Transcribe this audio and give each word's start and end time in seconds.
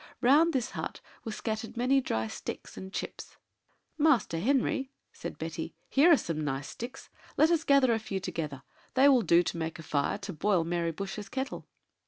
Round 0.19 0.51
this 0.51 0.71
hut 0.71 0.99
were 1.23 1.31
scattered 1.31 1.77
many 1.77 2.01
dry 2.01 2.25
sticks 2.25 2.75
and 2.75 2.91
chips. 2.91 3.37
"Master 3.99 4.39
Henry," 4.39 4.89
said 5.13 5.37
Betty, 5.37 5.75
"here 5.89 6.11
are 6.11 6.17
some 6.17 6.43
nice 6.43 6.69
sticks: 6.69 7.09
let 7.37 7.51
us 7.51 7.63
gather 7.63 7.93
a 7.93 7.99
few 7.99 8.19
together; 8.19 8.63
they 8.95 9.07
will 9.07 9.21
do 9.21 9.43
to 9.43 9.57
make 9.57 9.77
a 9.77 9.83
fire 9.83 10.17
to 10.17 10.33
boil 10.33 10.63
Mary 10.63 10.89
Bush's 10.89 11.29
kettle." 11.29 11.67